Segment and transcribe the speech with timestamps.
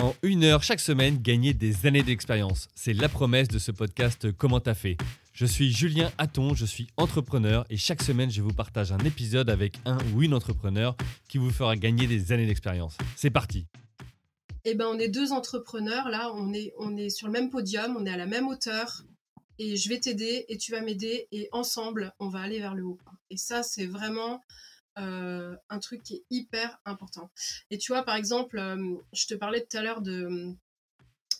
[0.00, 2.68] En une heure chaque semaine, gagner des années d'expérience.
[2.76, 4.96] C'est la promesse de ce podcast Comment t'as fait
[5.32, 9.50] Je suis Julien Hatton, je suis entrepreneur et chaque semaine, je vous partage un épisode
[9.50, 10.96] avec un ou une entrepreneur
[11.28, 12.96] qui vous fera gagner des années d'expérience.
[13.16, 13.66] C'est parti
[14.64, 17.96] Eh ben, on est deux entrepreneurs, là, on est, on est sur le même podium,
[17.98, 19.02] on est à la même hauteur
[19.58, 22.84] et je vais t'aider et tu vas m'aider et ensemble, on va aller vers le
[22.84, 22.98] haut.
[23.30, 24.40] Et ça, c'est vraiment
[24.98, 27.30] euh, un truc qui est hyper important.
[27.70, 30.54] Et tu vois, par exemple, euh, je te parlais tout à l'heure de,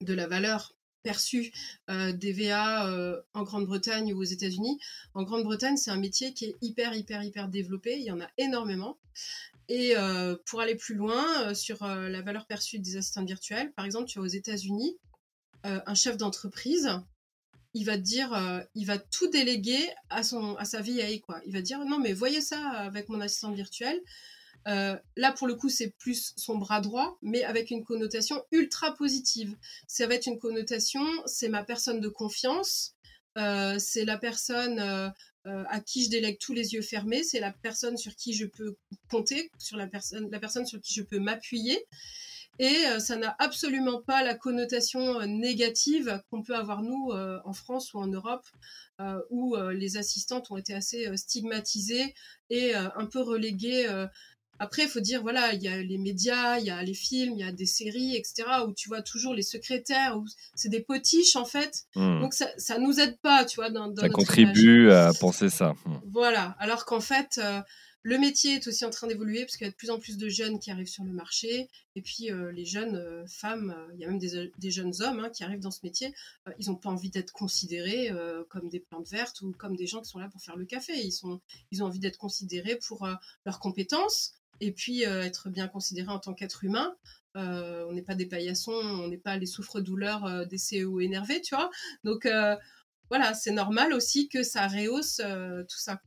[0.00, 1.52] la valeur perçue
[1.90, 2.88] euh, des VA
[3.34, 4.78] en Grande-Bretagne ou aux États-Unis.
[5.14, 7.98] En Grande-Bretagne, c'est un métier qui est hyper, hyper, hyper développé.
[7.98, 8.98] Il y en a énormément.
[9.68, 9.94] Et
[10.46, 14.26] pour aller plus loin sur la valeur perçue des assistants virtuels, par exemple, tu vois,
[14.26, 14.98] aux États-Unis,
[15.64, 16.90] un chef d'entreprise,
[17.74, 21.40] il va dire, euh, il va tout déléguer à, son, à sa VA, quoi.
[21.46, 24.00] Il va dire, non, mais voyez ça avec mon assistant virtuel.
[24.68, 28.94] Euh, là, pour le coup, c'est plus son bras droit, mais avec une connotation ultra
[28.94, 29.56] positive.
[29.86, 32.94] Ça va être une connotation, c'est ma personne de confiance,
[33.38, 34.78] euh, c'est la personne
[35.44, 38.76] à qui je délègue tous les yeux fermés, c'est la personne sur qui je peux
[39.10, 41.84] compter, sur la personne, la personne sur qui je peux m'appuyer
[42.62, 47.40] et euh, ça n'a absolument pas la connotation euh, négative qu'on peut avoir nous euh,
[47.44, 48.46] en France ou en Europe,
[49.30, 52.14] où les assistantes ont été assez stigmatisées
[52.50, 53.88] et un peu reléguées.
[54.60, 57.32] Après, il faut dire, voilà, il y a les médias, il y a les films,
[57.32, 60.24] il y a des séries, etc., où tu vois toujours les secrétaires, où
[60.54, 61.86] c'est des potiches, en fait.
[61.96, 62.20] Hmm.
[62.20, 65.74] Donc, ça, ça nous aide pas, tu vois, dans, dans Ça contribue à penser ça.
[65.84, 65.96] Hmm.
[66.12, 66.54] Voilà.
[66.60, 67.40] Alors qu'en fait,
[68.04, 70.16] le métier est aussi en train d'évoluer parce qu'il y a de plus en plus
[70.16, 71.68] de jeunes qui arrivent sur le marché.
[71.94, 75.20] Et puis euh, les jeunes euh, femmes, euh, il y a même des, jeunes hommes
[75.20, 76.12] hein, qui arrivent dans ce métier.
[76.58, 78.10] ils n'ont pas envie d'être considérés
[78.48, 80.94] comme des plantes vertes ou comme des gens qui sont là pour faire le café.
[80.98, 81.40] Ils, ont
[81.80, 83.06] envie d'être considérés pour
[83.46, 86.96] leurs compétences et puis être bien considérés en tant qu'être humain.
[87.34, 91.70] on n'est pas des paillassons, on n'est pas les souffres-douleurs des CEO énervés, tu vois.
[92.04, 92.26] Donc
[93.08, 95.20] voilà, c'est normal aussi que ça rehausse
[95.68, 96.00] tout ça.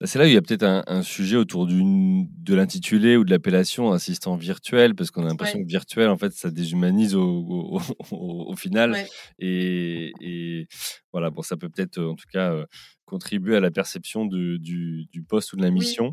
[0.00, 3.30] Bah, c'est là où il y a peut-être un, sujet autour de l'intitulé ou de
[3.30, 7.80] l'appellation assistant virtuel, parce qu'on a l'impression que virtuel, en fait, ça déshumanise au,
[8.10, 8.96] au, final.
[9.38, 10.66] Et,
[11.12, 12.66] voilà, bon, ça peut peut-être, en tout cas, euh,
[13.04, 16.12] contribuer à la perception du, du, poste ou de la mission.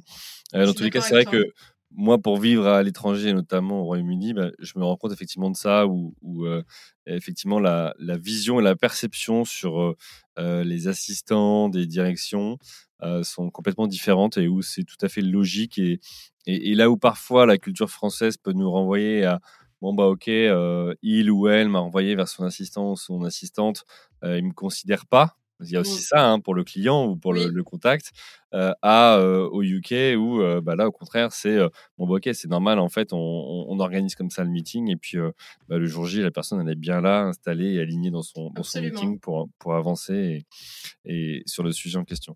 [0.55, 1.43] Euh, dans tous les cas, c'est vrai que
[1.91, 5.57] moi, pour vivre à l'étranger, notamment au Royaume-Uni, bah, je me rends compte effectivement de
[5.57, 6.13] ça, où,
[6.45, 6.63] euh,
[7.05, 9.95] effectivement la, vision et la perception sur
[10.37, 12.57] les assistants des directions
[13.01, 15.77] euh, sont complètement différentes et où c'est tout à fait logique.
[15.77, 16.01] Et,
[16.45, 19.39] et, là où parfois la culture française peut nous renvoyer à
[19.79, 23.85] bon bah ok, euh, il ou elle m'a envoyé vers son assistant ou son assistante,
[24.25, 25.37] euh, il me considère pas.
[25.61, 26.01] Il y a aussi mmh.
[26.01, 28.11] ça hein, pour le client ou pour le, contact.
[28.55, 31.59] Euh, à au UK où bah là au contraire c'est
[31.99, 34.95] bon bah, ok c'est normal en fait on, on, organise comme ça le meeting et
[34.95, 35.19] puis
[35.67, 38.49] bah, le jour J la personne elle est bien là installée et alignée dans son,
[38.49, 40.43] dans son meeting pour, pour avancer
[41.05, 42.35] et, et sur le sujet en question.